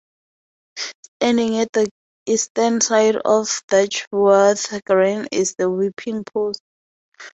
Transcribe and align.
Standing 1.05 1.57
at 1.59 1.67
the 1.73 1.87
eastern 2.25 2.81
side 2.81 3.17
of 3.17 3.61
Datchworth 3.67 4.83
Green 4.85 5.27
is 5.31 5.53
the 5.59 5.69
whipping 5.69 6.23
post. 6.23 6.59